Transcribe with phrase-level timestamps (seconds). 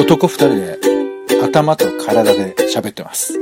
[0.00, 0.78] 男二人で
[1.44, 3.38] 頭と体で喋ってます。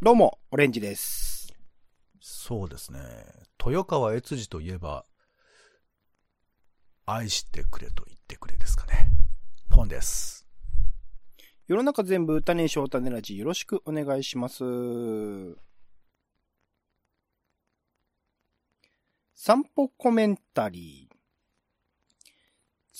[0.00, 1.52] どうも、オレンジです。
[2.20, 3.00] そうですね。
[3.58, 5.04] 豊川悦司といえば、
[7.06, 9.08] 愛してくれと言ってくれですかね。
[9.68, 10.46] ポンです。
[11.66, 14.62] 世の中全部歌ねえしょうたねラジよろしくお願いします。
[19.34, 21.07] 散歩コメンタリー。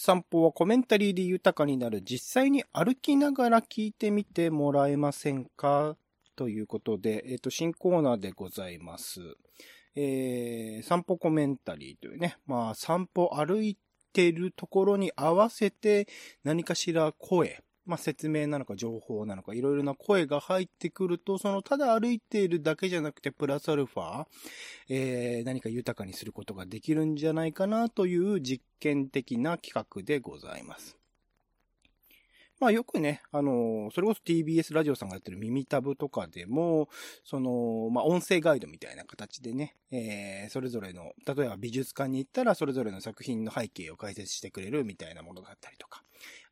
[0.00, 5.96] 散歩はコメンタリーで豊かになる実際に歩きながら聞いてみてもらえませんか？
[6.36, 9.20] ということで、えっ、と、新コーナーでございます。
[9.96, 13.76] えー、散歩コメンタリーというね、まあ、散歩歩い
[14.12, 16.06] てるところに合わせて
[16.44, 24.26] 何かしら声、まあ、説明なのか情報なのかいろいろな声が入ってくると、そのただ歩いているだけじゃなくてプラスアルファ、
[24.90, 30.98] えー、何か豊かにすることができるんじゃないかなという実験的な企画でございます。
[32.60, 36.90] まあよくね、あの、それこそ TBS ラジオさんがやってる耳タブとかでも、
[37.24, 46.02] その、まあ音声ガイドみたいな形でね、えー、それぞれの、例えば美術館に行ったらそれぞれの作品の背景を解説してくれるみたいなものだったりとか、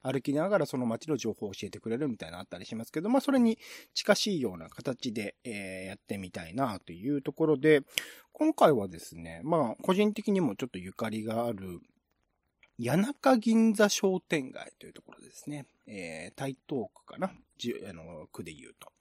[0.06, 3.58] 歩きながらその街の情報を教えてくれるみたいなのあったりしますけど、まあそれに
[3.94, 7.82] 近しいような形で、えーやってみたいなというところで、
[8.32, 11.80] 今回はですね、まあ個人的にもちょっとゆかりがある、
[12.84, 15.66] 谷中銀座商店街というところですね。
[15.86, 18.92] えー、台東区かなじあの、区で言うと。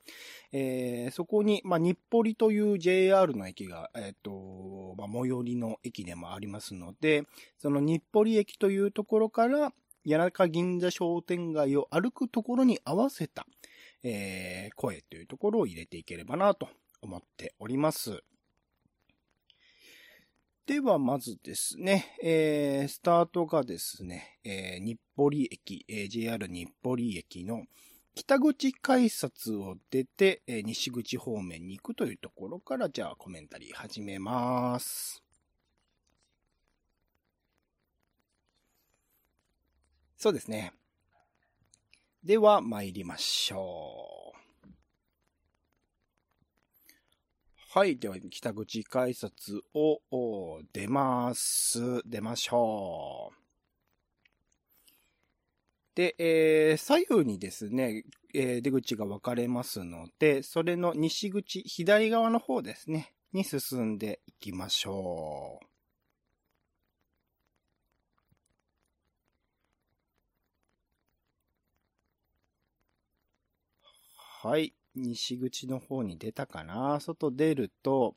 [0.52, 7.24] えー、そこに、まあ、日暮里という JR の駅が、えっ、と、まあ、最寄りの駅でもありますので、
[7.58, 9.74] その日暮里駅というところから、
[10.08, 13.46] 谷中銀座商店街を歩くところに合わせた、
[14.04, 16.70] えー、声というところを入れていければなと
[17.02, 18.24] 思っております。
[20.68, 27.66] では、まずですね、えー、スタートがですね、えー、日暮里駅、えー JR 日暮里駅の
[28.16, 35.25] 北口改札を出て、えー西口方面に行くというところから、じゃあコメンタリー始めます。
[40.18, 40.74] そうですね。
[42.24, 44.46] では、参りましょう。
[47.70, 47.98] はい。
[47.98, 52.02] では、北口改札を出ます。
[52.08, 53.46] 出ましょう。
[55.96, 58.04] で、えー左右にですね、
[58.34, 65.75] えー出口が分かれますので、それの西口、左側の方ですね、に進んでいきましょう。
[74.46, 74.76] はい。
[74.94, 78.16] 西口の方に出たかな外出ると、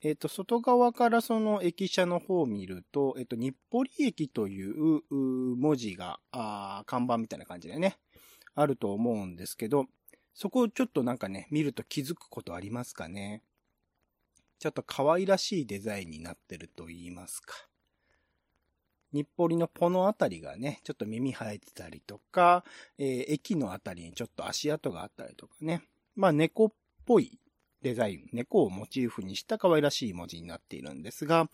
[0.00, 7.98] えっ、と、外側からその駅舎の方を見ると、えっ、と、日暮里駅という文字が、あー看板みたいな感じでね、
[8.54, 9.84] あると思うんですけど、
[10.32, 13.42] そこをちょっとなんかね、見ると気づくことありますかね
[14.58, 17.54] ちょっと可愛らしいデザインになってると言いますか。
[19.12, 22.64] 日暮里のポのあたりがね、ちょっと耳生えてたりとか、
[22.98, 25.82] えー駅のあたりにちょっと足跡があったりとかね。
[26.16, 26.72] まあ猫っ
[27.06, 27.38] ぽい
[27.82, 31.48] デザイン、猫をモチーフにした可愛らしい文字になっているんですが、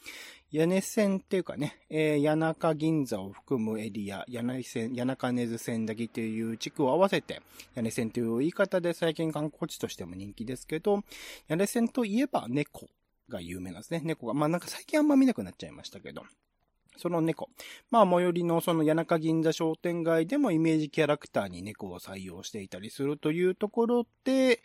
[0.50, 7.42] 屋根線っていうかね、えー谷中銀座を含むエリア、屋根線、谷中根津線だけという地区を合わせて、
[7.74, 11.02] 屋根線という言い方で最近観光地としても人気ですけど、
[11.48, 12.88] 屋根線といえば猫
[13.28, 14.00] が有名なんですね。
[14.02, 14.34] 猫が。
[14.34, 16.24] まあなんか最近あんま見なくなっちゃいましたけど。
[16.96, 17.50] その猫。
[17.90, 24.62] まあ、最寄りのその谷中銀座商店街でもイメージキャラクターに猫を採用していたりするというところで、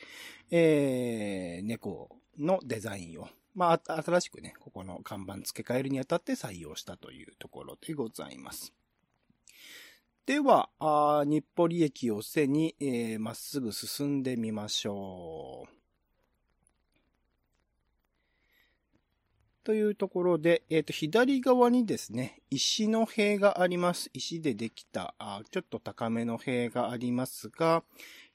[0.52, 8.74] えー、猫のデザインを、まあ、新しくね、ここの看板付け替えるにあたって採用したというところでございます。
[10.26, 15.79] では、あ日暮里駅を背に、えーまっすぐ進んでみましょう。
[19.64, 24.10] というところで、えっ、と、左側にですね、石の塀があります。
[24.14, 27.84] 石でできた、あちょっと高めの塀がありますが、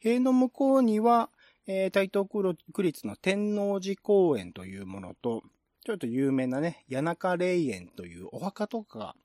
[0.01, 1.31] 塀の向こうには、
[1.67, 2.29] えー台東
[2.73, 5.43] 区立の天王寺公園というものと、
[5.85, 9.17] ちょっと有名なね、谷中霊園というお墓とかが、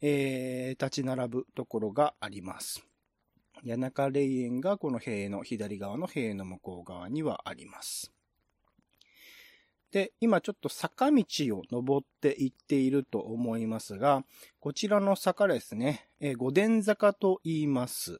[0.00, 2.86] えー立ち並ぶところがあります。
[3.64, 8.10] 谷中霊園がこの塀の左側の塀の向こう側にはあります。
[9.92, 14.24] で、今ちょっと坂道を登っていっていると思いますが、
[14.58, 18.18] こちらの坂ですね、えー御殿坂と言います。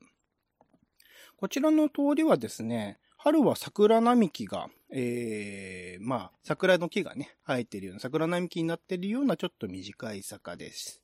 [1.38, 11.00] こちらの通りはですね、春は桜並木が、えー、まあ、桜の木がね、生えているような、桜並木になっているようなちょっと短い坂です。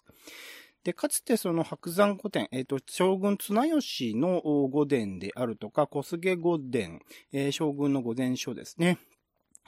[0.84, 7.00] で、かつてその白山御殿、えっ、と、将軍綱吉の御殿であるとか、小菅御殿、
[7.32, 8.98] えー将軍の御殿所ですね。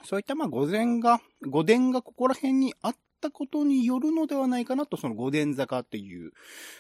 [0.05, 6.33] そういったまあ御殿が、御殿がここら辺にあったことによるのではないかなと、その御殿坂っていう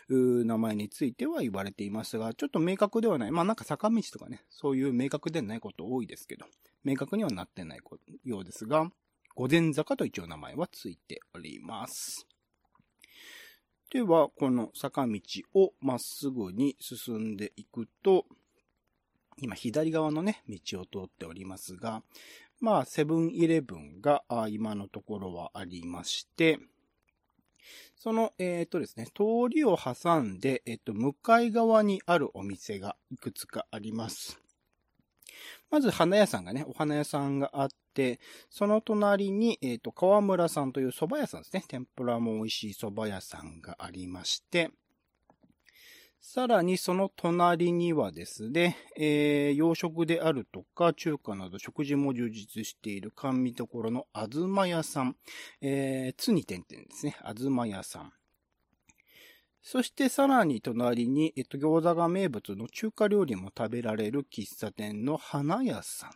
[0.09, 3.31] 名前については言われていますが、ちょっと明確ではない。
[3.31, 6.47] まあなんか坂道とかね、そういう明確でないこと多いですけど、
[6.85, 7.81] 明確にはなってない
[8.25, 8.91] ようですが、
[9.35, 12.27] 御殿坂と一応名前はついております。
[13.93, 15.21] では、この坂道
[15.55, 18.25] をまっすぐに進んでいくと、
[19.43, 22.03] 今左側のね、道を通っておりますが、
[22.61, 26.59] まあ、セブンイレブンが今のところはありまして、
[27.97, 34.41] その、えっ、とですね、通りを挟んで、えっ、と、向かい側にあるお店がいくつかあります。
[35.71, 38.19] まず、花屋さんがね、お花屋さんがあって、
[38.49, 41.63] その隣に、えっ、と、川村さんという蕎麦屋さんですね。
[41.69, 44.71] 天ぷらも美味しい蕎麦屋さんがありまして、
[46.23, 55.17] さらにその隣にはですね、えー、洋食であるとか中華など食事も充実している甘味どころのあずま屋さん、
[55.63, 58.13] えー、つに点々ですね、あずま屋さん。
[59.63, 66.11] そしてさらに隣に、えっと、餃子が名物の中華料理も食べられる喫茶店の花屋さん。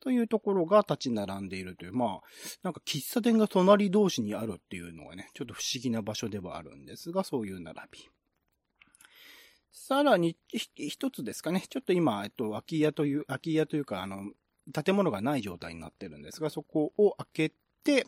[0.00, 2.20] というところが立ち並んでいるという、まあ、
[2.62, 8.08] なんか喫茶店が隣同士にあるっていうのがね、ちょっと不思議な場所ではあるんですが、そういう並び。
[9.72, 14.32] さらに、ひ一つですかね、ちょっと今、えっと、空き家という、空き家というか、あの、
[14.72, 17.54] 建物がない状態になってるんですが、そこを開け
[17.84, 18.06] て、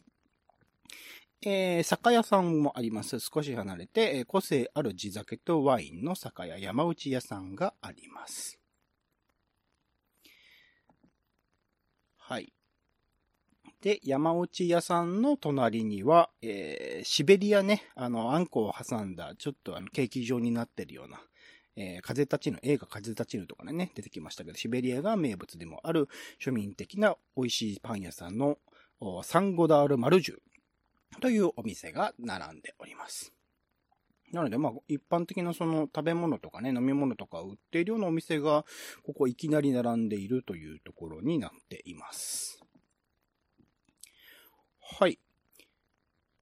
[1.43, 3.19] えー、酒屋さんもあります。
[3.19, 8.60] 少し離れて、え個性ある地酒とワインの酒屋、山内屋さんがあります。
[12.31, 12.53] はい。
[13.82, 21.21] で、山内屋さんの隣には、えーシベリアね、あの、あんこを挟んだ、ちょっとあの、ケーキ状になってるような、
[21.75, 26.09] えー風立ちぬ、映画風立ちぬとかね、出てきましたけど、シベリアが名物でもある
[26.41, 28.59] 庶民的な美味しいパン屋さんの、
[29.25, 33.33] サンゴダールマルジュというお店が並んでおります。
[34.32, 38.65] なので、まあ、一般的なその食べ物とかね、飲み物とか売っているようなお店が、
[39.05, 42.61] ここいきなり並んでいるというところになっています。
[44.99, 45.19] はい。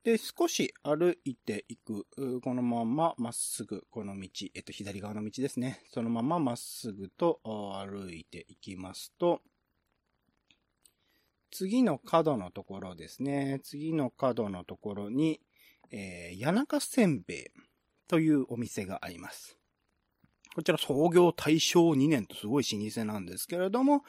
[0.04, 2.06] で、少し歩いていく、
[2.42, 5.82] このまままっすぐ、この道、えっと、左側の道ですね。
[5.90, 9.40] そのまままっすぐと歩いていきますと、
[11.50, 13.60] 次の角のところですね。
[13.64, 15.40] 次の角のところに、
[15.90, 17.44] えー、谷中せんべい
[18.08, 19.58] というお店があります。
[20.54, 24.02] こちら創業大正2年とすごい老舗なんですけれども、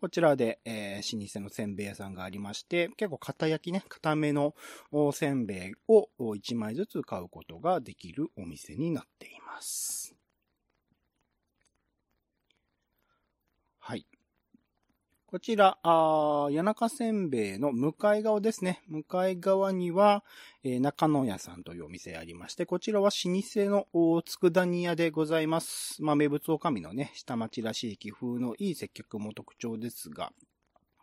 [0.00, 4.54] こちらで、えー老舗のせんべい屋さんがありまして、結構型焼きね、固めの
[5.12, 10.14] せんべいを1枚ずつ買うことができるお店になっています。
[13.80, 14.06] はい。
[15.36, 18.82] こちら、あー谷中せんべいの向かい側ですね。
[18.88, 20.24] 向かい側には、
[20.64, 26.02] えー中野屋さんというお店ありまして、こちらは老舗のお佃煮屋でございます。
[26.02, 30.32] まあ、名物おかみのね、下町らしい気風のいい接客も特徴ですが、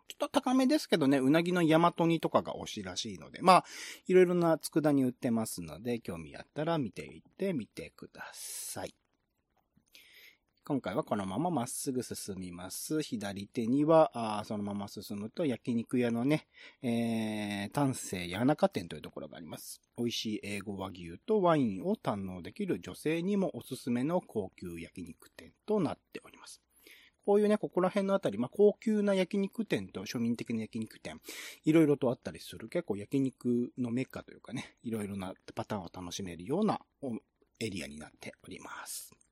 [0.08, 3.64] ちょっと高めですけどね、うなぎの大和煮とかが推しらしいので、まあ、
[4.08, 8.96] いろいろな佃煮売ってますので、興味あったら見ていってみてください。
[10.66, 13.02] 今回はこのまままっすぐ進みます。
[13.02, 16.46] 左手には、あそのまま進むと焼肉屋のね、
[16.80, 19.82] えー、丹精谷中店というところがあります。
[19.98, 26.62] 美味しい英語和牛とワインを堪能できる女性にもおすすめの高級焼肉店となっております。
[27.26, 31.20] こういうね、ここら辺のあたり、まあ、高級な焼肉店と庶民的な焼肉店、
[31.66, 36.80] いろいろとあったりする、結構焼肉のメッカというかね、いろいろなパターンを楽しめるような
[37.60, 39.23] エリアになっております。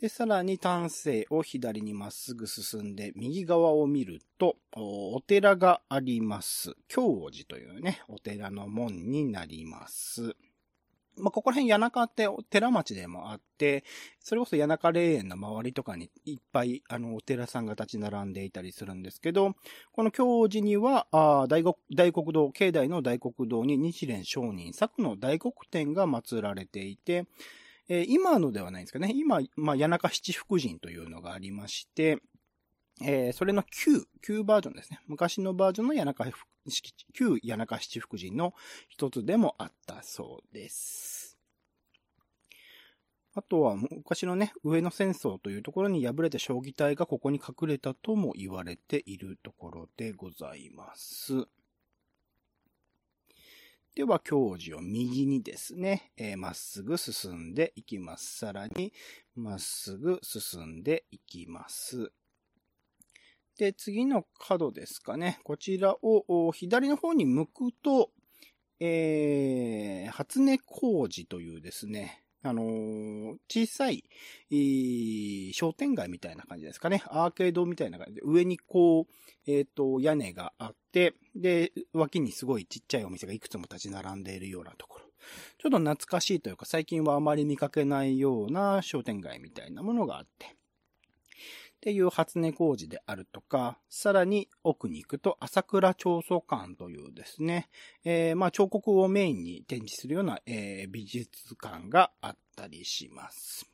[0.00, 6.74] で、さらに丹精を左にまっすぐ進んで、右側を見ると、お寺があります。
[6.88, 10.34] 京王寺というね、お寺の門になります。
[11.18, 13.84] まあ、ここら辺谷中って寺町でもあって、
[14.20, 19.54] それこそ谷中霊園の周りとかにいっぱいあのお寺さんが立ち並んでいたりするんですけど、
[19.92, 27.26] この京寺には、あ大国大黒堂、境内の大黒堂に日蓮上人作の大黒天が祀られていて、
[27.90, 32.18] えー今のではないんですけどね、今、まあ、谷中七福神というのがありまして、
[33.02, 35.00] えーそれの旧、旧バージョンですね。
[35.08, 36.46] 昔のバージョンの谷中福
[37.12, 38.54] 旧谷中七福神の
[38.88, 41.36] 一つでもあったそうです。
[43.34, 51.48] あとは昔のね、上野戦争というところに敗れた将棋隊がここに隠れたとも言われているところでございます。
[53.94, 58.38] では、教授を右にですね、えー、まっすぐ進んでいきます。
[58.38, 58.92] さらに、
[59.34, 62.12] まっすぐ進んでいきます。
[63.58, 65.40] で、次の角ですかね。
[65.42, 68.10] こちらを左の方に向くと、
[68.78, 74.04] えー、初音工事というですね、あのー、小さい、
[75.52, 77.02] 商店街みたいな感じですかね。
[77.06, 85.06] アーケードみたいな感じで、上にこう、えっ、ー、と、屋根があって、で、脇にすごいちっちゃいお店がいくつも立ち並んでいるようなところ。
[85.58, 90.59] ちょっと懐かしいというか、最近はあまり見かけないような商店街みたいなものがあって。
[91.80, 97.70] っていう初音工事であるとか、さらに奥に行くと朝倉彫塑館というですね、
[98.04, 103.66] えー、まあ彫刻をメインに展示するような、えー、美術館があったりします。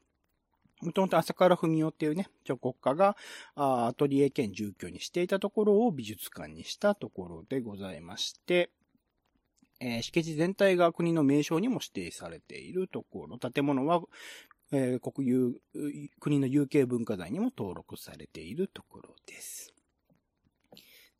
[0.82, 3.16] もともと朝倉文夫っていうね、彫刻家が
[3.56, 8.70] アトリエ兼住居にしていたところを美術館にしたところでございまして、
[9.80, 14.00] えー、敷地全体が国の名称にも指定されているところ、建物は
[14.72, 15.60] えー、国有、
[16.20, 19.72] 国の有形文化財にも登録されているところです。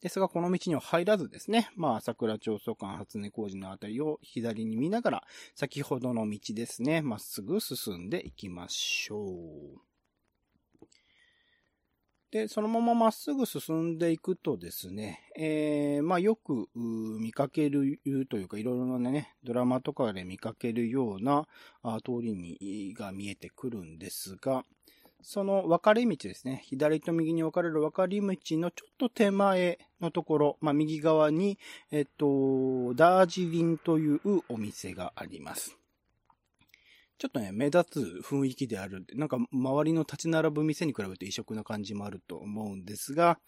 [0.01, 5.25] ですが、この道には入らずですね、まあ、桜町総館初音工事のあたりを左に見ながら、
[5.55, 9.96] 先ほどの道ですね、まっすぐ進んでいきましょう。
[12.31, 21.47] で、そのまままっすぐ進んでいくとですね、えー、まあよく見かけるというか、いろいろなね、ドラマとかで見かけるような
[22.05, 24.65] 通りにが見えてくるんですが、
[25.23, 26.63] その分かれ道ですね。
[26.67, 31.59] 左と右に分かれる分かれ道のちょっと手前のところ、まあ右側に、
[31.91, 35.77] えっと、ダージリンというお店があります。
[37.19, 39.07] ちょっとね、目立つ雰囲気である。
[39.15, 43.39] なんか、周りの立ち並ぶ店に比べて異色な感じもあると思うんですが、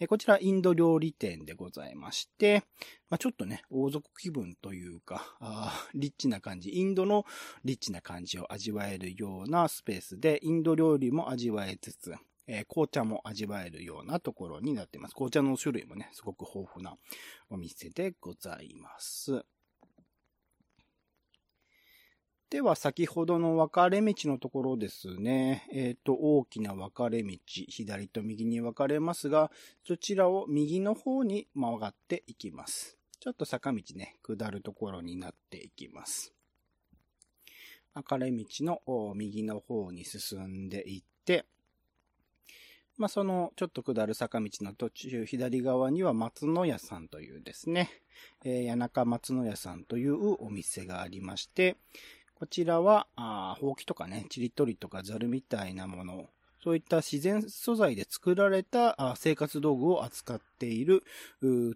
[0.00, 2.64] えこちらインド料理店でございまして、
[3.10, 7.26] まあ、ちょっとね、王族気分というか、あリッチな感じ、インドの
[7.64, 12.14] リッチな感じを味わえるようなスペースで、インド料理も味わえつつ、
[12.46, 15.14] えー、紅茶も味わえるようなところになっています。
[15.14, 16.96] 紅茶の種類もね、すごく豊富な
[17.50, 19.44] お店でございます。
[22.50, 25.68] では、先ほどの分かれ道のところですね。
[25.70, 29.50] えっ、ー、と、大きな分かれ道、左と右に分かれますが、
[29.86, 32.96] そちらを右の方に曲がっていきます。
[33.20, 36.32] ちょっと坂道ね、下るところになっていきます。
[37.92, 41.44] 分かれ道の右の方に進んでいって、
[42.96, 47.90] まあ、そのちょっと下る坂道の途中、左側には松野屋さんというですね、
[48.44, 51.76] えー、谷中松野屋さんというお店がありまして、
[52.38, 56.28] こちらは、あほうきとかね、ちりとりとかザルみたいなもの、
[56.62, 61.02] そういった自然素材で作られた生活道具を扱っている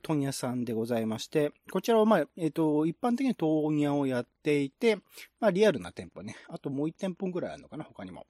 [0.03, 4.99] 問屋さんでございまして、こちらはまあ、えっ、ー、と、一般的に問屋をやっていて、
[5.41, 8.25] まあリアルな店舗ね、あともう一店舗ぐらいあるのかな、他にも。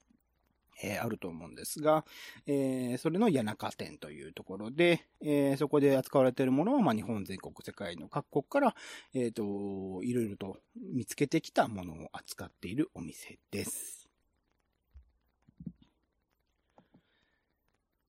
[0.81, 2.05] えー、あると思うんですが、
[2.45, 8.75] えー、それの谷中店というところで、えー、そこで扱われているものは、まあ、日本全国、世界の各国から、
[9.13, 9.43] えっ、と、
[10.03, 10.57] いろいろと
[10.93, 14.09] 見つけてきたものを扱っているお店です。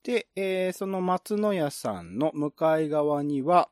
[0.03, 3.71] で、えその松野屋さんの向かい側には、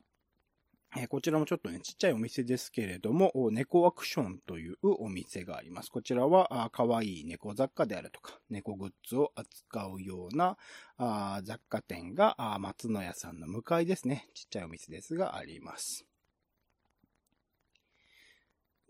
[0.95, 5.91] えこちらもちょっとね、ちっちゃいお店ですけれども、猫アクションというお店があります。
[5.91, 10.59] こちらは、可愛い猫雑貨であるとか、猫グッズを扱うような
[10.99, 14.29] あ雑貨店があ松野屋さんの向かいですね。
[14.35, 16.12] ちっちゃいお店ですがあります。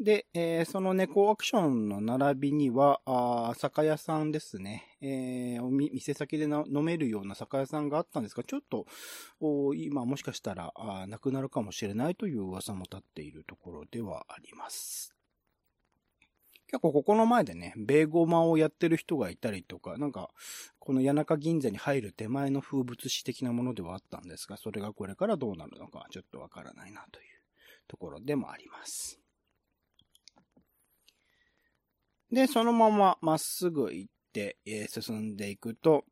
[0.00, 4.96] で、えー、その猫アクションの並びには、あ酒屋さんですね。
[5.00, 8.86] えー、店先で飲めるような酒屋さんがあったんですが、ちょっと、
[9.76, 15.14] 今もしかしたらあなくなるかもしれないという噂も立っているところではあります。
[16.66, 20.30] 結構ここの前でね、ベーゴマをやってる人がいたりとか、なんか、
[20.78, 27.26] この谷中銀座に入る手前の風物詩的なものではあったんですが、それがこれからどうなるのかちょっとわからないなという
[27.88, 29.21] ところでもあります。
[32.32, 36.04] で、そのまままっすぐ行って、えー、進んでいくと、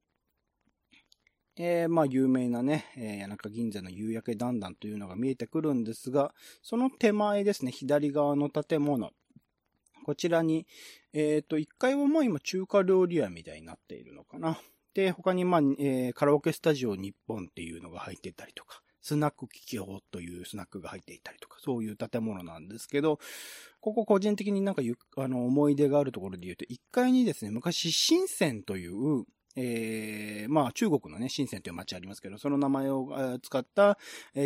[1.57, 9.11] えー、まあ、有名なね、えー、谷中銀座の夕焼け段々というのが見えてくるんですが、その手前ですね、左側の建物。
[10.05, 10.67] こちらに、
[11.12, 14.61] えっ、ー、と、1階はもう今中華料理屋みたいになっているのかな。
[14.95, 23.19] で、他にまあ、えー、カラオケスタジオ日本っていうのが入ってたりとか、スナック企業というスナックが入っていたりとか、そういう建物なんですけど、
[23.80, 24.83] ここ個人的になんか
[25.16, 29.25] あの、思い出があるところで言うと、1階にですね、昔、深センという、
[29.57, 33.99] えー、まあ中国のね、深センという街ありますけど、その名前を使った、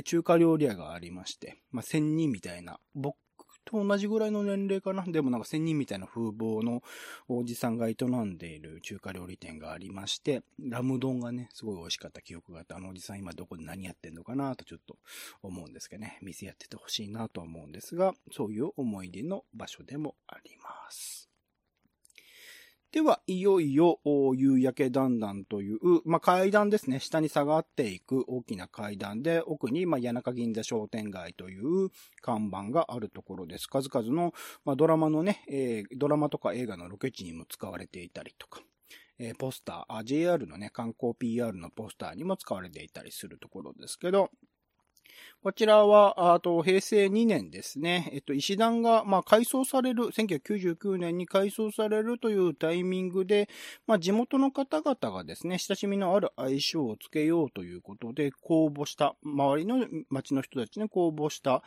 [0.04, 3.16] 中華料理屋がありまして、まあ仙人みたいな、僕
[3.64, 5.04] と同じぐらいの年齢かな。
[5.04, 6.82] でもなんか仙人みたいな風貌の
[7.28, 14.96] おじさんが営んでいる中華料理店がありまして、ラム丼がね、すごい美味しかった記憶があって、あのおじさん今どこで何やってんのかなとちょっと
[15.42, 16.18] 思うんですけどね。
[16.22, 21.23] 店やっててほしいなと思うんですが、そういう思い出の場所でもあります。
[22.94, 23.98] では、いよいよ、
[24.36, 27.00] 夕焼け段々という、まあ、階段ですね。
[27.00, 31.90] 下に下がっていく大きな階段で、奥に、まあ、谷中銀座商店街という
[32.22, 33.66] 看板があるところです。
[33.68, 34.32] 数々の、
[34.64, 38.60] まあ、ドラマのね、えー、ドラマとか映画のロケ地にも使われていたりとか、
[39.18, 44.30] えー、ポスター、JR のね、観光 PR のポスターにも使われていたりするところですけど、
[45.42, 48.10] こちらは、あと、平成2年ですね。
[48.12, 53.48] えっと、石段が、まあ、改装される、1999年に改装されるというタイミングで、
[53.86, 61.62] まあ、地元の方々がですね、親しみのある愛称をつけようということで、公募した、周りの町の人たちに公募した、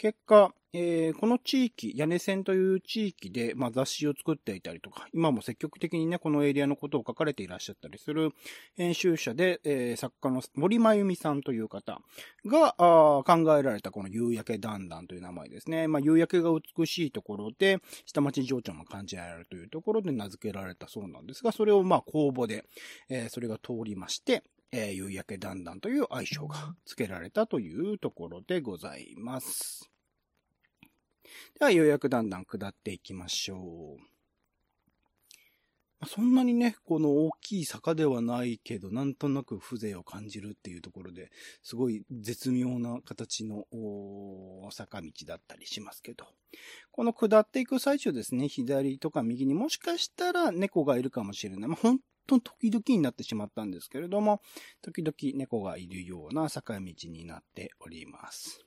[0.00, 8.30] 結果、えー、この地域、屋根線という地域で、まあ、雑誌を作っていたりとか、今も積極的にね、このエリアのことを書かれていらっしゃったりする
[8.78, 12.00] 編集者で、えー、作家の森真由美さんという方
[12.46, 13.24] が考
[13.58, 15.86] えられたこの夕焼け段々という名前ですね。
[15.86, 22.64] まあ、夕焼けが美しいところで、下町情緒も感じられるというところで名付けられたそうなんですが、それをまあ公募で、
[23.10, 29.90] えー、それが通りまして、えー、夕焼け段々という愛称が付けられたというところでございます。
[31.58, 34.10] では、ようやくだんだん下っていきましょう。
[36.06, 41.30] そんなにね、この大きい坂ではないけど、なんとなく風情を感じるっていうところで、
[41.62, 43.66] すごい絶妙な形の
[44.70, 46.26] 坂道だったりしますけど。
[46.90, 51.68] この下っていく最中ですね、左とか右にもしかしたら猫がいるかもしれない。
[51.68, 54.40] まあ、本当に時々になってしまったんですけれども、
[54.82, 58.64] 時々猫がいるような坂道になっております。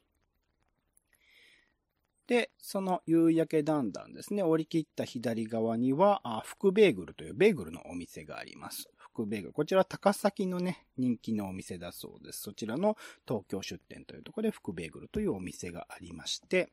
[2.27, 8.89] で、その夕焼けだんだんですね、折り切った左側には、あ福ベーグルというベーグルのお店があります。
[8.97, 9.53] 福ベーグル。
[9.53, 12.41] こちら高崎のね、人気のお店だそうです。
[12.41, 12.97] そちらの
[13.27, 16.71] 東京出店というところで福ベーグルというお店がありまして、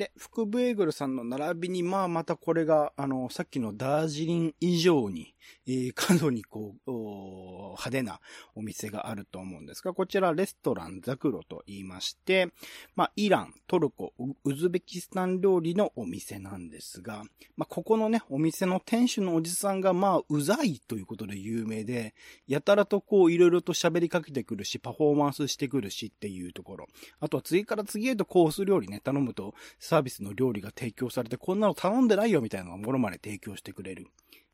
[0.00, 5.34] で、福ベーグルさんの並びに、まあまたこれが、あの、さっきのダージリン以上に、
[5.66, 8.20] えー、過度にこう、派手な
[8.54, 12.48] お店があると思うんですが、こちらレストランザクロと言いまして、
[12.96, 14.12] まあ、イラン、トルコ、
[14.44, 17.24] ウズベキスタン料理のお店なんですが、
[17.56, 22.14] まあ、ここのね、お店の店主のおじさんが、まあ、うざいということで有名で、
[22.46, 26.86] やたらとこう、いろいろと喋りかけてくるし、パフォーマンスしてくるしっていうところ。
[27.20, 29.54] あとは次から次へとコース料理ね、頼むと、
[29.90, 34.06] サービスの料理が提供されて、こんなの頼んでないよみたいなのがもろまで提供してくれる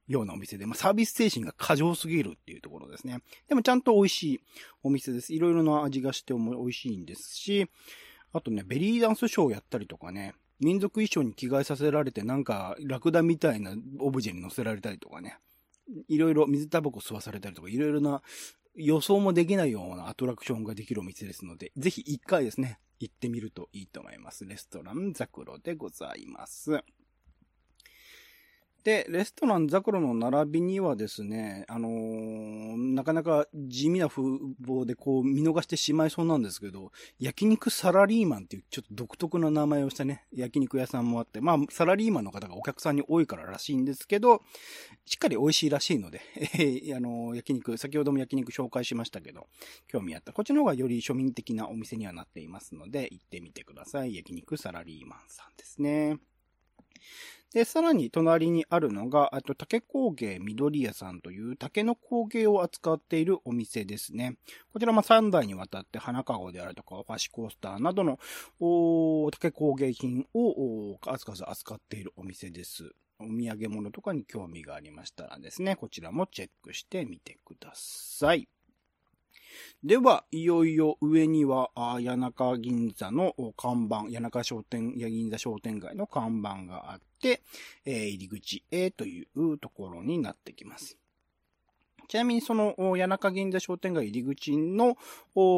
[0.09, 3.19] ようなお店で、まあ、サービス精神が過剰すぎるっていうところですね。
[3.47, 4.41] でもちゃんと美味しい
[4.83, 5.35] お店です。
[5.35, 7.69] いろいろな味がしても美味しいんですし、
[8.33, 15.37] あとね、ベリーダンスショーをやったりとかね、民族衣装に着替えさせられてなんかラクダみたいなオブジェに乗せられたりとかね、
[16.09, 18.23] いろいろ水タバコ吸わされたりとか、いろいろな
[18.75, 24.45] 予想もできないようなアトラクションができるお店ですので、ぜひ一回ですね、行ってみるといいと思います。
[24.45, 26.83] レストランザクロでございます。
[28.87, 34.23] で、レストランザクロの並びにはですね、あのー、なかなか地味な風
[34.65, 44.43] 貌でこう見逃してしまいそうなんですけど、焼肉サラリーマンっていうちょっと独特な名前をしたね、焼肉屋さんもあって、まあ、サラリーマンの方がお客さんに多いかららしいんですけど、
[45.05, 49.49] しっかり美味しいらしいので、えー、あのー、焼肉、先ほども焼肉紹介しましたけど、
[49.89, 50.33] 興味あった。
[50.33, 54.15] こっちの方がより庶民的なお店にはなっていますので、行ってみてください。
[54.15, 56.19] 焼肉サラリーマンさんですね。
[57.57, 64.37] で、さらに隣にあるのが、あと竹工芸緑屋さんという竹の工芸を扱っているお店ですね。
[64.75, 68.19] こちらま3代にわたって花籠であるとかお菓子コースターなどの
[69.31, 72.93] 竹工芸品を数々扱っているお店です。
[73.19, 78.47] お土産物とかに興味がありましたらですね、こちらもチェックしてみてください。
[79.83, 87.43] では、いよいよ上には、谷中銀座の看板、谷中商店、谷銀座商店街の看板があって、
[87.85, 90.99] えー、入り口へというところになってきます。
[92.09, 94.97] ちなみにその、谷中銀座商店街入り口の、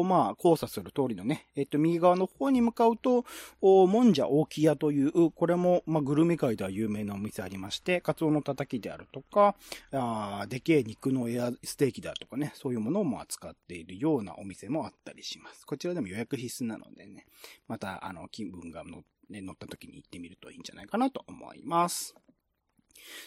[0.03, 3.25] まあ、交差する通りのね、えっと、右側の方に向かうと、
[3.61, 9.55] もんじゃ大木屋という、これも、まあ、グルメ界では有名なお店ありまして、カツオのたたきであるとか、
[9.91, 15.65] あでけえ肉のエアステーキであるとかね、そういうものも扱っているようなお店もあったりします。
[15.65, 17.25] こちらでも予約必須なのでね、
[17.67, 22.15] また、あの、気分が乗ね、乗った時に行ってみるといいんじゃないかなと思います。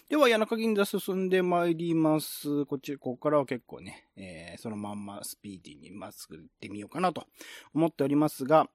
[0.09, 2.67] では、谷中銀座進んで参ります。
[2.67, 7.27] こっち、ここからは結構ね、えー、そのまんまスピーディーにまっすぐ行ってみようかなと
[7.75, 8.69] 思っておりますが、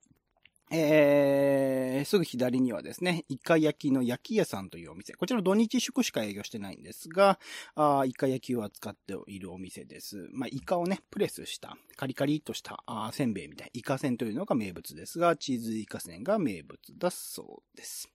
[0.69, 5.13] えー、すぐ左にはですね、イカ焼きの焼き屋さんというお店。
[5.13, 7.39] こちら土日祝しか営業してないんですが、
[7.75, 10.27] あイカ焼きを扱っているお店です。
[10.33, 13.71] まあ、イカをね、プレスした、カリカリとしたあせんべいみたいな。
[13.73, 18.09] イカせんというのが名物ですが、チーズイカせんが名物だそうです。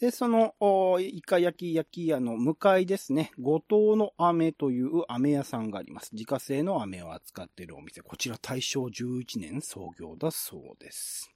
[0.00, 0.54] で、その、
[1.00, 6.10] イカ焼き焼き屋の向かいですね、五島の飴という飴屋さんがあります。
[6.12, 8.02] 自家製の飴を扱っているお店。
[8.02, 11.35] こちら大正11年創業だそうです。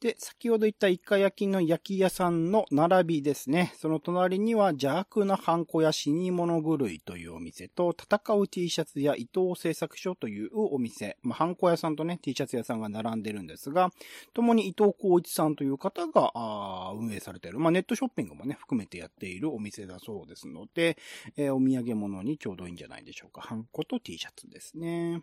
[0.00, 3.72] で、先ほど言ったイカ焼きの焼き屋さんの並びですね。
[3.78, 13.90] その隣には邪悪なハンコや死に物狂いというお店と、戦う T シャツや伊藤製作所というお店、まあ、ハンコ屋さんとね、T シャツ屋さんが並んでるんですが、
[14.34, 20.98] 共に伊藤光一さんという方があ運営されている、まあ、ネットショッピングもね、含めてやっているお店だそうですので、
[21.38, 23.40] えー、お土産物にちょうどいいんじゃないでしょうか。
[23.40, 25.22] ハンコと T シャツですね。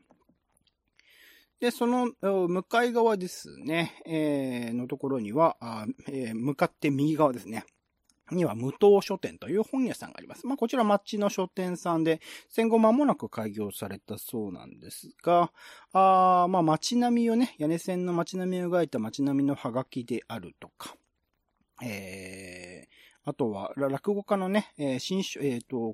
[1.64, 5.56] で、その向かい側ですね、えー、のところには、
[6.10, 7.64] えー、向かって右側ですね。
[8.32, 10.46] には無糖書店という本屋さんがあります。
[10.46, 15.54] まあ、こちら町の書店さんで、戦後間もなく開業されたそうなんですが、
[15.94, 20.98] あまあ、街並みをね、屋根線の街並みを描いた街並みのハガキであるとか、
[21.82, 25.94] えー、あとは、落語家のね、えー、新書、えっ、ー、と、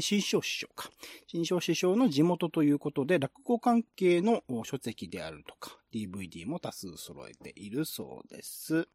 [0.00, 0.90] 新章師匠か。
[1.26, 8.88] 新章師匠の地元ということで、落語関係の書籍であるとか、DVD も多数揃えているそうです。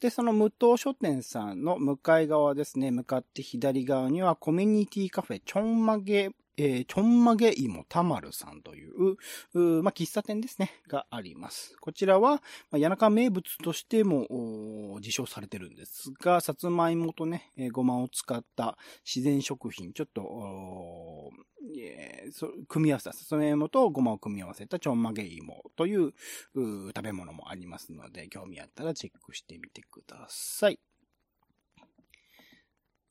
[0.00, 6.30] で、その無糖書店さんの向かい側ですね、向かって左側にはコミュニティカフェちょんまげ
[6.62, 9.16] えー、ちょんまげ芋たまるさんという、
[9.54, 11.74] うまあ、喫茶店ですね、があります。
[11.80, 12.40] こちらは、まあ、
[12.72, 21.30] 谷中名物としても、受賞されてるんですが、さつまいもとね、えー、ごまを使った自然食品、ちょっと、
[21.78, 22.28] え、
[22.68, 26.12] 組み合わせた、さつまいもとごまを組み合わせたちょんまげ芋という
[26.54, 30.78] 食べ物もありますので、興味あったらチェックしてみてください。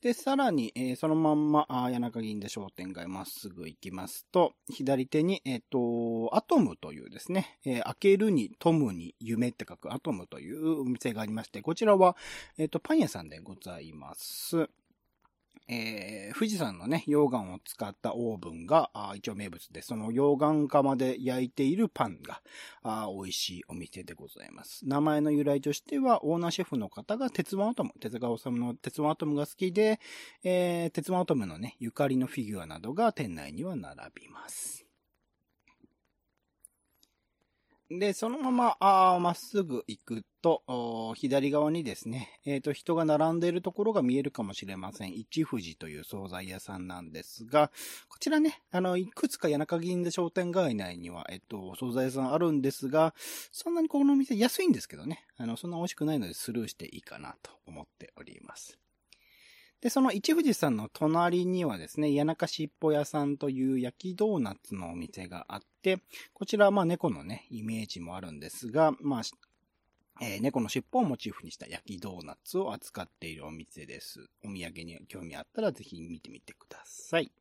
[0.01, 12.15] で、さらに、えー、そのまんま、あ谷中銀座商店街まっすぐ行きますと、左手に、えっ、ー、と、アトムというですね、えー、開けるに、トムに、夢って書くアトムというお店がありまして、こちらは、
[12.57, 14.69] えっ、と、パン屋さんでございます。
[15.71, 22.41] えー、富士山のね、溶岩を使ったオーブンが、あ一応名物で、その溶岩釜で焼いているパンが、
[22.81, 24.87] あ美味しいお店でございます。
[24.87, 29.99] 名前の由来としては、オーナーシェフの方が鉄腕アトム、鉄川治の鉄腕アトムが好きで、
[30.43, 34.88] えー、鉄腕アトムのね、ゆかりのフィギュアなどが店内には並びます。
[37.91, 45.17] で、そのまま、あまっすぐ行くと、左側にですね、えっ、ー、と、人が並んでいるところが見えるかもしれません。
[45.17, 47.71] 一富士という惣菜屋さんなんですが、
[48.07, 53.15] こちらね、あの、いくつか谷中銀で商店街内には、えっ、と、惣菜屋さんあるんですが、
[53.51, 58.77] そんなにこのお店安いんですけどね、あの、そんな美味しくないのでスルーしていいかなと思っております。
[59.81, 65.99] で、その一富士山の隣にはですね、谷中しっぽ屋さんという焼きドーナツのお店があって、
[66.33, 69.21] こちらはまあ猫のね、イメージもあるんですが、まあ、
[70.21, 74.29] えー、猫の尻尾をモチーフにした焼きドーナツを扱っているお店です。
[74.43, 77.31] お土産に興味あったらぜひ見てみてください。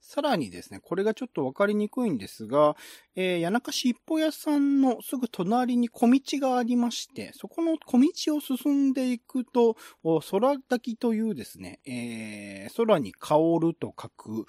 [0.00, 2.76] さらにですね、これがちょっとわかりにくいんですが、
[3.20, 9.76] えー、谷中しっぽ屋さんのすぐ隣に小道がありまして、そこの小道を進んでいくと、
[10.30, 14.46] 空炊きというですね、えー、空に香ると書く、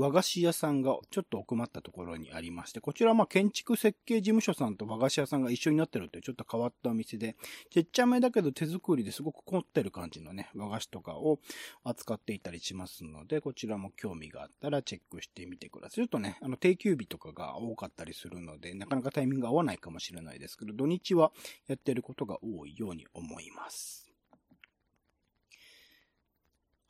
[0.00, 7.36] 和菓子屋さんがちょっと奥まったところにありまして、こちらはまあ建築設計事務所さんと和菓子屋さんが一緒になってるというちょっと変わったお店で、
[7.70, 11.38] ちっちゃめだけど手作りですごく凝ってる感じのね、和菓子とかを
[11.84, 15.94] 扱っていたりしますので、こちらも興味があったらチェックしてみてください。
[15.94, 21.32] ちょっとね、あの定休日とかが多かかったりするので、なかなかタイミングが合わないかもしれないですけど、土日は
[21.66, 24.10] やってることが多いように思います。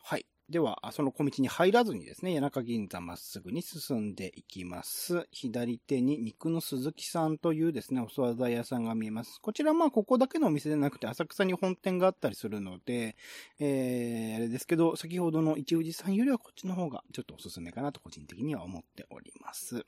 [0.02, 0.26] はい。
[0.50, 5.26] では、その小道に入らずにですね、谷中銀座まっすぐに進んでいきます。
[5.33, 9.40] 左手に肉の鈴木さんというですね、お惣菜屋さんが見えます。
[9.40, 13.16] こちらまあ、ここだけのお店でなくて、浅草に本店があったりするので、
[13.59, 19.87] えー、あれですけど、先ほどの一富士さんよりはこっちの方がちょっとおすすめかなと個人的には思っております。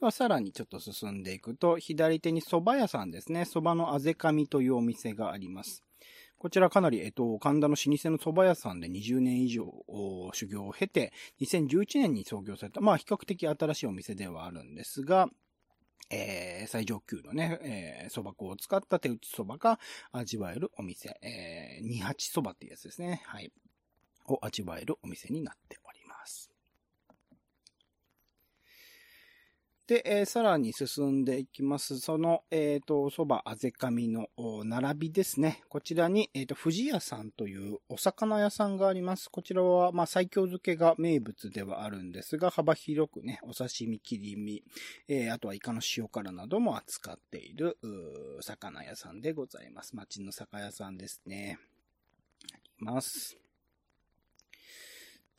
[0.00, 3.42] では、さらにちょっと進んでいくと、左手に蕎麦屋さんですね。
[3.42, 5.84] 蕎麦のあぜかみというお店があります。
[6.38, 9.66] こちらかなり、えっと、神田の老舗の蕎麦屋さんで20年以上
[10.32, 15.28] 修行を経て、2011年に創業された、まあ比較的新しいお店ではあるんですが、
[16.10, 19.78] えー、最上級のね、えー、蕎麦粉を使った手打ち蕎麦が
[20.12, 23.20] 味わえるお店、えー、二八蕎麦っていうやつですね。
[23.26, 23.52] はい。
[24.28, 25.89] を味わえるお店になっております。
[29.90, 31.98] で、えーさらに進んでいきます。
[31.98, 34.28] その、えっ、と、そばあぜかみの
[34.62, 35.64] 並びですね。
[35.68, 39.28] こちらに、えっ、と、富士屋さんというお魚屋さんがあります。
[39.28, 44.62] こちらは、まあ、最強漬けが名物ではあるんですが、幅広くね、お刺身、切り身、
[45.08, 47.76] えーあとはイカの塩辛なども扱っている、
[48.42, 49.96] 魚屋さんでございます。
[49.96, 51.58] 町の酒屋さんですね。
[52.54, 53.49] あります。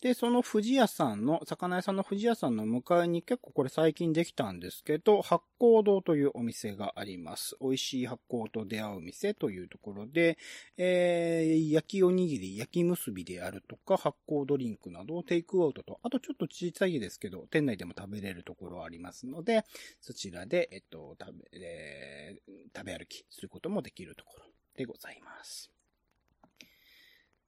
[0.02, 7.56] で、その富士屋さんの、魚屋さんの富士屋さんの向かいに結構これ最近できたんですけど、八甲堂というお店があります。
[7.62, 10.38] 美味しい発酵と出会う店というところで、
[10.78, 19.64] えー、焼きおにぎり、焼き結びであるとか、発酵ドリンクなどをテイクアウトと、あとちょっと小さいですけど、店内でも食べれるところありますので、
[20.02, 25.81] そちらで、えっと、食べ、えー食べ歩きすることもできるところでございます。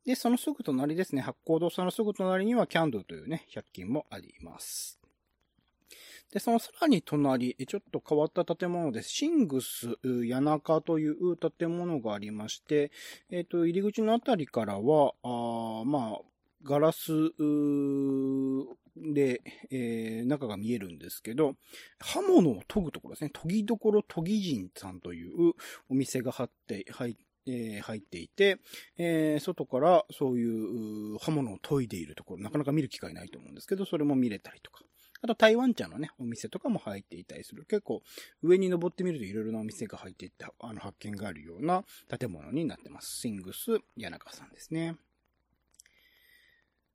[0.06, 5.00] で、そのすぐ隣ですね、八甲堂さんのすぐ隣にはキャンドゥというね、100均もあります。
[6.32, 9.10] で、そのさらに隣、ちょっと変わった建物です。
[9.10, 12.92] シングス谷中という建物がありまして、
[13.30, 16.22] えっ、と、入り口のあたりからは、あまあ、
[16.64, 17.12] ガラス
[18.96, 21.56] で、えー中が見えるんですけど、
[22.00, 23.30] 刃物を研ぐところですね。
[23.30, 25.54] 研ぎどころ研ぎ人さんという
[25.90, 28.60] お店が入って、入えー入っていて、
[28.98, 34.84] えー外からそういう刃物を研いでいるところ、なかなか見る機会ないと思うんですけど、それも見れたりとか。
[35.22, 37.64] あと台湾茶のね、お店とかも入っていたりする。
[37.64, 38.04] 結構
[38.42, 41.86] 上に登ってみるといろいろなお店が入っていった、あの発見があるような
[42.20, 43.22] 建物になってます。
[43.22, 44.98] シングス谷中さんですね。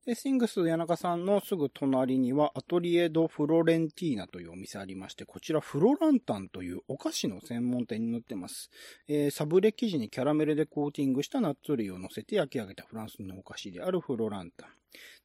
[0.09, 8.71] で、シングス谷中さんのすぐ隣にはアトリエド・フロレンティーナというお店ありまして、こちらフロランタンというお菓子の専門店になってます。
[9.07, 14.71] えーサブレ生地にキャラメルでコーティングしたナッツ類を乗せて焼き上げたフランスのお菓子であるフロランタン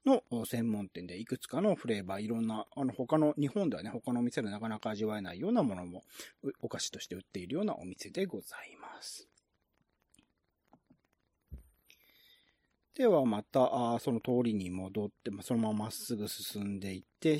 [0.05, 6.03] の専門店でいくつかのフレーバー、いろんな、あの他の、日本ではね、他のお店でなかなか味わえないようなものも
[6.59, 9.32] お菓子として売っているようなお店でございます。
[12.95, 17.39] ではまた、あその通りに戻って、まあそのまままっすぐ進んでいって、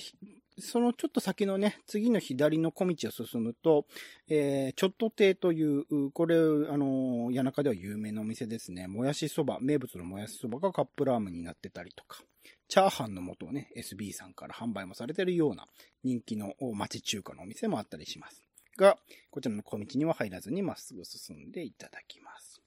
[0.60, 3.86] そのちょっと先のね、次の左の小道を進むと、
[4.28, 8.88] えーちょっと亭という、これ、あのー谷中では有名なお店ですね。
[8.88, 12.24] もやしそば、名物のもやしそばがカップラーメンになってたりとか、
[12.68, 15.68] チャーハンの素をね、SB さんから販売もされてるような
[16.04, 18.44] 人気の町中華のお店もあったりします。
[18.78, 18.98] が、
[19.30, 22.62] こちらの小道には入らずにまっすぐ進んでいただきます。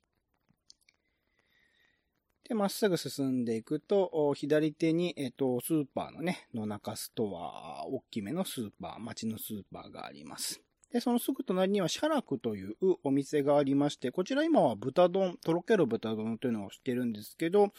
[2.49, 10.61] で、まっすぐ進んでいくと、左手に、えっ、と、スーパーのね、野中ストア、大きめのスーパー、町のスーパーがあります。
[10.93, 17.73] で、そのすぐ隣にはシャラクというお店がありまして、こちら今は豚丼、とろける豚丼というのをしてるんですけど、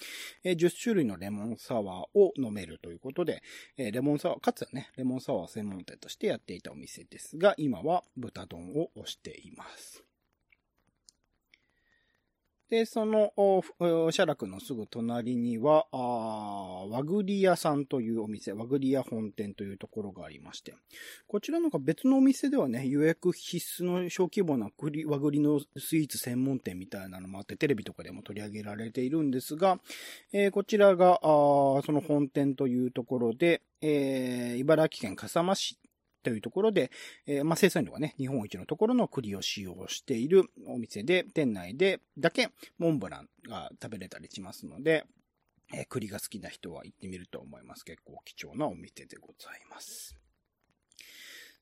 [0.44, 3.42] えー10種類のレモンサワーを飲めるということで、
[3.78, 10.07] えーレモンサワー、かつはね、レモンサワー専門店としてやっていたお店ですが、今は豚丼を推しています。
[12.70, 20.76] で、その、おおシャラクのすぐ隣には、あ和栗屋さんというお店、和栗屋本店というところがありまして、
[21.28, 29.80] こちらなんか別のお店ではね、予約必須の小規模な栗和栗のスイーツ専門店みたいなのもあって、テレビとかでも取り上げられているんですが、
[30.34, 35.78] えーこちらが、あその本店というところで、えー茨城県笠間市
[36.30, 36.92] というところで、
[37.26, 45.06] えーまあ、生産量がね、日本一のところの栗を使用しているお店で、店内でだけモンブランが食べれたりしますので、
[45.74, 47.86] えー栗が好きな人は行ってみると思います。
[47.86, 50.27] 結構貴重なお店でございます。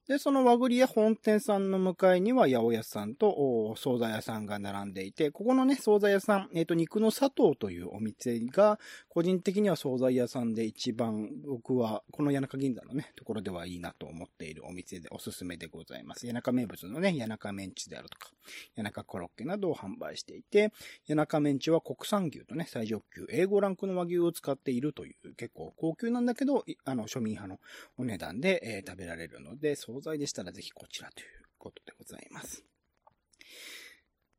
[0.07, 16.21] で、その和栗屋本店さんの向かいには八百屋さんとお惣菜屋さんが並んでいて、ここのね、惣菜屋さん、えっ、と、肉の佐藤というお店が、個人的には惣菜屋さんで一番僕は、この谷中銀座のね、ところではいいなと思っているお店でおすすめでございます。
[16.21, 18.29] 谷中名物のね、谷中メンチであるとか、
[18.75, 20.71] 谷中コロッケなどを販売していて、
[21.07, 27.59] 谷中メンチは国産牛とね、最上級 A5 ランクの和牛を使っているという、結構高級なんだけど、あの、庶民派の
[27.97, 31.27] お値段で、えー食べられるので、菜でしたらぜひこちらという
[31.57, 32.63] ことでございます。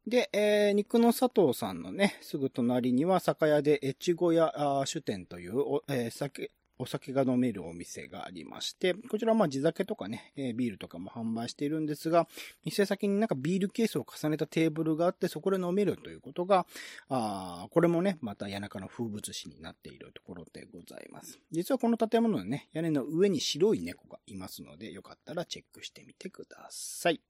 [0.06, 5.54] で、えー肉の佐藤さんのね、すぐ隣には酒屋で越後屋あ酒店という、
[5.88, 12.28] えー酒、お酒が飲めるお店がありまして、こちらはまあ地酒とかね、えビールとかも販売しているんですが、
[12.64, 16.66] 店先になんかビールケースを重ねたテーブルがあって、そこで飲めるということが、
[17.08, 21.38] あこれもね、また谷中の風物詩になっているところでございます。
[21.50, 27.20] 実はこの建物のね、屋根の上に白い猫がいますので、よかったらチェックしてみてください。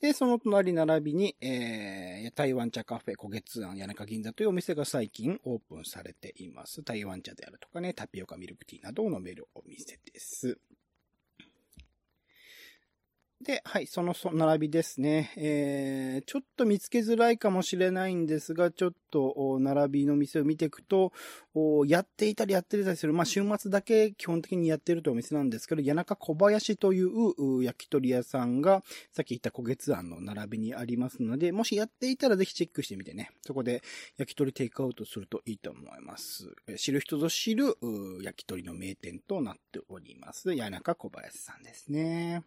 [0.00, 6.82] で、その隣並びに、えー、台湾茶カフェ、古月庵谷中銀座というお店が最近オープンされています。
[6.82, 10.58] 台湾茶であるとかね、タピオカミルクティーなどを飲めるお店です。
[13.50, 15.32] で、はい、そのそ並びですね。
[15.36, 21.12] えー、ちょっと見つけづらいかもしれないんですが、ちょっと、並びの店を見ていくと、
[21.52, 23.12] おやっていたりやってたりする。
[23.12, 33.32] まあ、週末だけ基本的にやってるというお店なんですけど、谷中小林という焼き鳥屋さんが、さっき言った古月庵の並びにありますので、もしやっていたらぜひチェックしてみてね。
[33.44, 33.82] そこで
[34.16, 36.54] 焼き鳥テイクアウトするといいと思います。
[36.76, 37.74] 知る人ぞ知る、
[38.22, 40.56] 焼き鳥の名店となっております。
[40.56, 42.44] 谷中小林さんですね。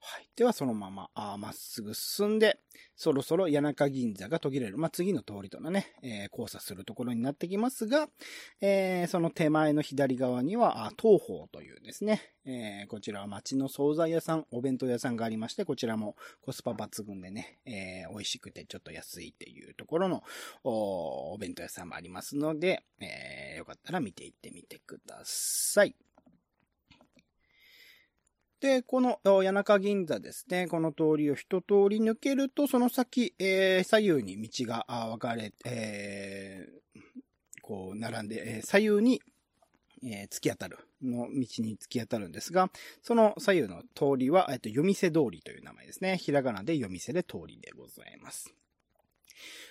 [0.00, 0.28] はい。
[0.36, 2.60] では、そのまま、あーまっすぐ進んで、
[2.94, 4.78] そろそろ谷中銀座が途切れる。
[4.78, 8.08] まあ、次の通りとのね、えー交差するところになってきますが、
[8.60, 20.22] えーその手前の左側には、あ東宝というですね、えーこちらは町の惣菜屋さん、お弁当屋さんがありまして、こちらもコスパ抜群でね、えー美味しくてちょっと安いっていうところの
[20.62, 25.96] おお弁当屋さんもありますので、えーよかったら見ていってみてください。
[28.60, 37.00] で、この谷中銀座ですね、この通りを一通り抜けると、その先、えー左右に道が分かれ、えー
[37.62, 39.22] こう、並んで、え左右に、
[40.02, 42.70] えー突き当たる、の道に突き当たるんですが、
[43.02, 46.16] その左右の通りは、えっと、夜店通りという名前ですね。
[46.18, 48.52] ひらがなで夜店で通りでございます。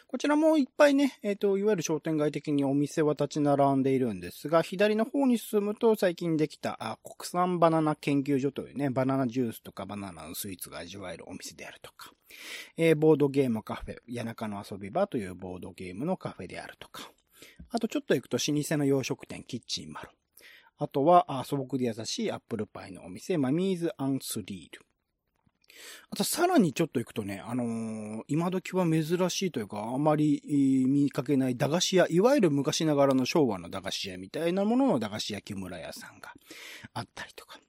[0.10, 12.13] こちらもいっぱいね、えっ、と、いわゆる商店街的にお店は立ち並んでいるんですが、左の方に進むと最近できたあ国産バナナ研究所というね、バナナジュースとかバナナのスイーツが味わえるお店であるとか、
[12.78, 17.12] えーボードゲームカフェ、谷中の遊び場というボードゲームのカフェであるとか、
[17.72, 20.12] あとちょっと行くと老舗の洋食店、キッチンマロ。
[20.78, 24.87] あとは、あ素朴で優しいアップルパイのお店、マミーズ・アンスリール。
[26.10, 30.42] あと、さらにちょっと行くとね、あのー今時は珍しいというか、あまり
[30.88, 36.34] 見かけない駄菓子屋、いわゆる昔ながらの昭和の駄菓子屋みたいなものの駄菓子屋木村屋さんが
[36.94, 37.60] あったりとか。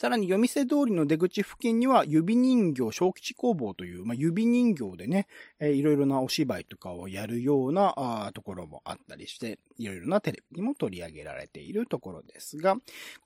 [0.00, 5.26] さらに夜店通りの出口付近には指人形小吉工房という、まあ、指人形でね、
[5.58, 12.76] えーいろいろなお芝居とかをやるようなあところもあったりして、いろいろなテレビにも取り上げられているところですが、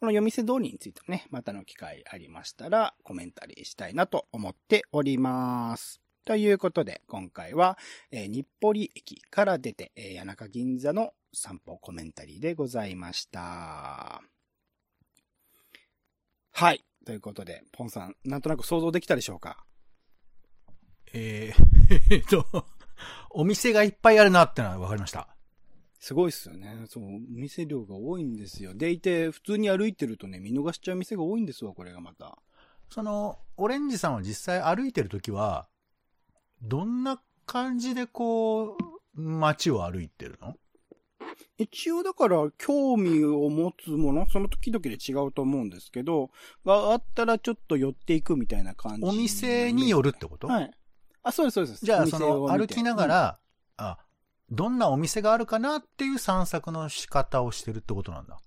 [0.01, 6.01] この夜店通りについてね、またの機会ありましたらコメンタリーしたいなと思っております。
[6.25, 7.77] ということで、今回は、
[8.11, 14.32] えー日暮里駅から出て、えー谷中銀座の散歩コメンタリーでございました。
[16.53, 16.85] はい。
[17.05, 19.65] ということで、ポンさん、なんとなく想像できたでしょうか？
[21.15, 22.47] えー、えっと、
[23.31, 25.29] お店がいっぱいあるなってのは分かりました。
[25.99, 26.85] すごいっすよね。
[26.89, 28.75] そう、お店量が多いんですよ。
[28.75, 32.39] でいて、普通に歩いてるとね、見逃しちゃう店が多いんですわ、これがまた。
[32.91, 35.69] その、オレンジさんは実際歩いてるときは、
[36.61, 38.77] どんな感じでこう、
[39.15, 40.57] 街を歩いてるの？
[41.59, 46.31] 一応だから、興味を持つもの、その時々で違うと思うんですけど、
[46.65, 49.07] があったらちょっと寄っていくみたいな感じ。
[49.07, 50.49] お店によるってこと？
[50.49, 50.71] はい。
[51.23, 51.85] あ、そうです、そうです。
[51.85, 53.39] じゃあ、その、歩きなが、ら、
[53.77, 53.99] あ、
[54.51, 58.39] どんなお店があるかなっていう散策の仕方をしてるってことなんだ。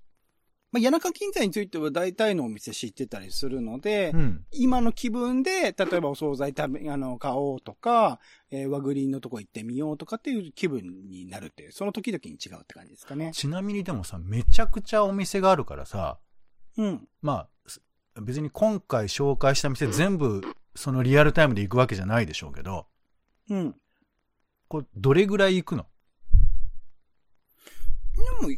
[0.75, 4.45] まあ、谷中銀座については大体のお店知ってたりするので、うん。
[4.51, 8.19] 今の気分で、例えばお惣菜食べ、あの、買おうとか、
[8.51, 13.31] えー和グリーンのとこ行ってみようとかっていう気分になるってその時々に違うって感じですかね。
[13.33, 16.19] ちなみにでもさ、めちゃくちゃお店があるからさ、
[16.77, 17.07] うん。
[17.21, 17.81] まあ、す
[18.21, 20.41] 別に今回紹介した店全部、
[20.75, 22.85] そのリアルタイムで行くわけじゃないでしょうけど、
[23.49, 23.75] うん。
[24.67, 25.85] これ、どれぐらい行くの？
[28.41, 28.49] でも、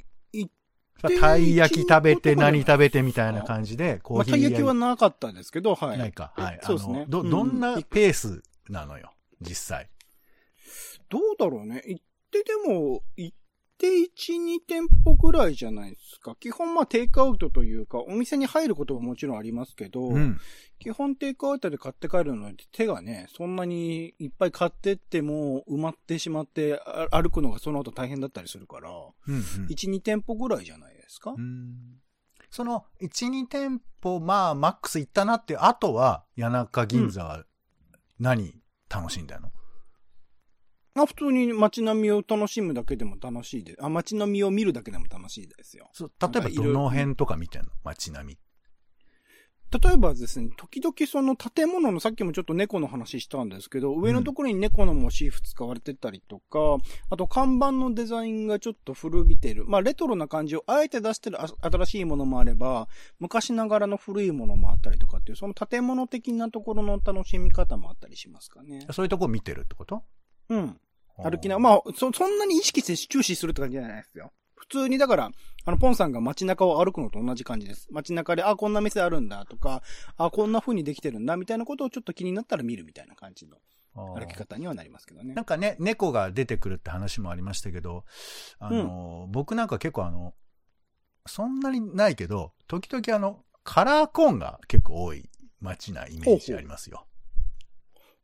[1.01, 5.97] たい焼き食べて何食べてみたいな感じで、コまあ、ーヒーたい焼きはなかったですけど、はい。
[5.97, 6.31] ないか。
[6.35, 6.59] はい。
[6.63, 9.89] そうですねど、うんどんなペースなのよ、実際？
[11.09, 11.83] どうだろうね。
[11.85, 13.01] 行ってでも、
[13.77, 14.07] て1、
[14.57, 16.35] 2店舗ぐらいじゃないですか。
[16.39, 20.39] 基本まあテイクアウトというか、お店に入ることももちろんありますけど、うん。
[20.79, 29.41] 基本テイクアウトで買って帰るので手がね、そんなにいっぱい買ってっても埋まってしまってあ歩くのがその後大変だったりするから、うん、うん。
[29.41, 31.97] 1、2店舗ぐらいじゃないですか、うん
[32.49, 37.43] その、1、2店舗、まあ、マックス行ったなっていう後は、谷中銀座は
[38.19, 38.55] 何
[38.89, 39.51] 楽しんだの、
[40.97, 45.89] まあ普通に街並みを楽しむだけでも楽しいで、あ、街並みを見るだけでも楽しいですよ。
[45.93, 47.69] そう例えばどの辺とか見てんの？
[47.83, 48.37] 街並み。
[49.69, 56.77] 例えばですね、時々その建物の、さっきもちょっと猫の話したんですけど、上のところに猫のモチーフ使われてたりとか、
[57.09, 59.65] あと看板のデザインがちょっと古びてる。
[59.65, 62.87] まあレトロな感じをあえて出してるあ新しいものもあれば、
[63.19, 68.87] 昔ながらの古いものもあったりとかっていう、その建物的なところの楽しみ方もあったりしますかね。
[68.91, 70.01] そういうとこ見てるってこと？
[70.47, 70.79] うん。
[71.23, 74.31] 歩きな、まあ、そ、そんなに意識して注視するって感じじゃないですよ。
[74.55, 75.31] 普通にだから、
[75.65, 77.87] あの、ポンさんが街中を歩くのと同じ感じです。
[77.91, 79.81] 街中で、あ、こんな店あるんだとか、
[80.17, 83.57] あ、こんな風にできてるんだみたいなことをちょっと気になったら見るみたいな感じの
[83.95, 85.45] 歩き方にはなりますけどねなん。
[85.45, 88.03] かね、猫が出てくるって話もありましたけど、
[88.59, 90.33] あの、僕なんか結構あの、
[91.25, 97.05] そんなにないけど、時々あの、カラーコーンが結構多い街なイメージありますよ。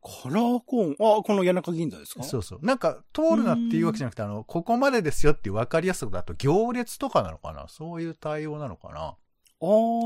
[0.03, 2.23] カラーコーン、あ、この谷中銀座ですか？
[2.23, 2.59] そうそう。
[2.61, 7.67] なんか、通るなっていうわけじゃなくて、あの、ここまでですよっていう分かりやすさだと、行列とかなのかな？
[7.69, 8.99] そういう対応なのかな？
[9.01, 9.15] あ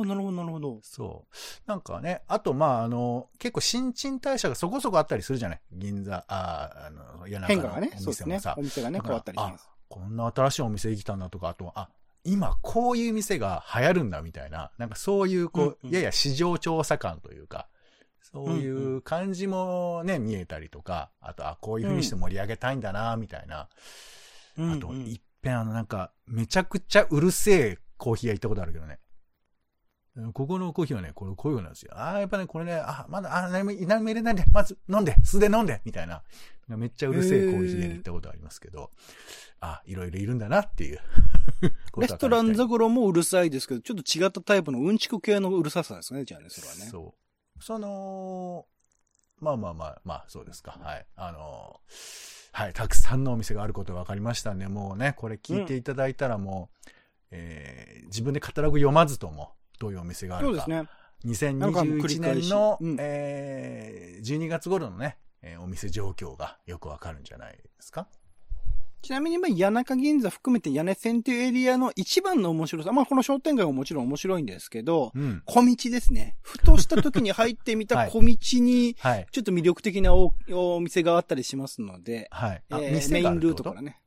[0.03, 0.79] あ、なるほど、なるほど。
[0.83, 1.35] そう。
[1.65, 5.61] なんかね、あと、まあ、あの、結構新陳代謝がそこそこあったりするじゃない？
[5.71, 8.39] 銀座、ああ、あの、谷中の変化がね、おそうですね。
[8.55, 9.67] お店がね、変わったりします。
[9.89, 11.89] こんな新しいお店できたんだとか、あと、あ、
[12.23, 17.67] 今こういう店が流行るんだみたいな、なんかそういう、こう、うんうんやや市場調査感というか、
[18.31, 23.69] そういう感じもね、見えたりとか、あと、あ、こういう風にして盛り上げたいんだな、みたいな。
[24.57, 28.99] うんあと、うんいっぺんあの、なんか、めちゃくちゃうるせえコーヒー屋行ったことあるけどね。
[30.33, 31.91] ここのコーヒーはね、これこういうのなんですよ。
[31.93, 36.23] ああ、やっぱね、これね、あ、まだ、あ、何も、何も入れないで、まず飲んで、素で飲んで、みたいな。
[36.67, 38.91] めっちゃうるせえコーヒー屋に行ったことありますけど、
[39.59, 40.99] あ、いろいろいるんだなっていう。
[41.97, 46.81] レストランザグロもうるさいですけど、ちょっと違ったタイプのうんちく系のうるささですね、じゃあね、それはね。
[46.85, 47.26] そう。
[47.59, 48.65] その、
[49.39, 50.77] まあまあまあ、まあ、そうですか。
[50.81, 51.05] はい。
[51.15, 51.79] あの、
[52.51, 52.73] はい。
[52.73, 56.87] たくさんのお店があることが分かりましたんで、もうね、これ聞いていただいたらもう、
[57.31, 60.49] えー自分でカタログ読まずとも、どういうお店があるか。
[60.49, 61.53] そうですね。
[61.59, 68.07] なんかもう繰2021り返し年の、うんえー12月頃のね、えーお店状況がよくわかるんじゃないですか
[69.01, 75.41] ちなみに、まあ、谷中銀座含めて屋根線っていうエリアの一番の面白さ、まあ、この商店街ももちろん面白いんですけど、うん。
[75.45, 76.35] 小道ですね。
[76.41, 79.27] ふとした時に入ってみ はいた小道に、はい。
[79.31, 82.63] ちょっと魅力的なおお店があったりしますので、はい。
[82.69, 84.01] あ、えーメ店インルートからね。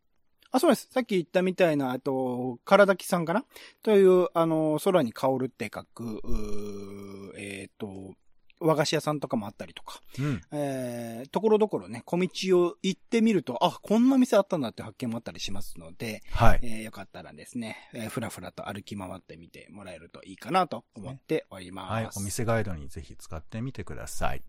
[0.52, 0.88] あ、そうです。
[0.90, 3.44] さっき言ったみたいな、あと、からだきさんかな？
[3.82, 8.14] という、あの、空に香るって書く、うーえっ、と、
[8.60, 10.40] 和菓子屋さんとかもあったりとか、うん。
[10.52, 12.28] えー、ところどころね、小道
[12.62, 16.60] を行ってみると、あ、こんな店あったんだって発見もあったりしますので、はい。
[16.62, 21.90] えーよかったらですね、えーふらふらと歩き回ってみてもらえるといいかなと思っております。
[21.90, 22.08] はい。
[22.16, 24.42] お店ガイドにぜひ使ってみてください。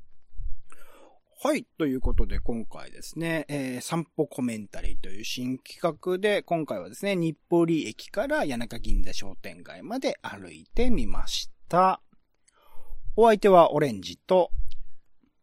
[1.44, 1.66] はい。
[1.80, 12.02] ということで、今回ですね、えー散歩コメンタリーという新企画で、今回はですね、日暮里駅から谷中銀座商店街まで歩いてみました。
[13.16, 14.52] お相手はオレンジと、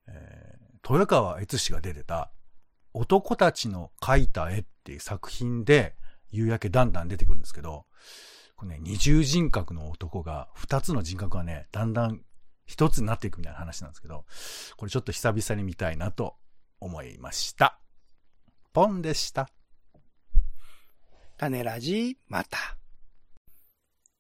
[0.07, 0.59] えー
[0.91, 2.31] 豊川悦司が出てた、
[2.95, 5.95] 男たちの描いた絵っていう作品で、
[6.31, 7.85] 夕焼けだんだん出てくるんですけど、
[8.57, 12.23] これね、二重人格の男が、二つの人格がね、だんだん
[12.65, 14.25] 一つになっていくみたいな話なんですけど、
[14.77, 16.37] これちょっと久々に見たいなと
[16.81, 17.79] 思いました。
[18.73, 19.51] ポンでした。
[21.37, 22.79] 種ラジ、また。